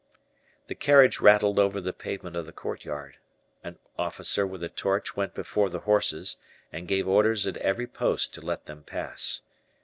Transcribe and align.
The 0.65 0.73
carriage 0.73 1.21
rattled 1.21 1.59
over 1.59 1.79
the 1.79 1.93
pavement 1.93 2.35
of 2.35 2.47
the 2.47 2.51
courtyard. 2.51 3.17
An 3.63 3.77
officer 3.99 4.47
with 4.47 4.63
a 4.63 4.67
torch 4.67 5.15
went 5.15 5.35
before 5.35 5.69
the 5.69 5.81
horses, 5.81 6.37
and 6.73 6.87
gave 6.87 7.07
orders 7.07 7.45
at 7.45 7.57
every 7.57 7.85
post 7.85 8.33
to 8.33 8.41
let 8.41 8.65
them 8.65 8.81
pass. 8.81 9.43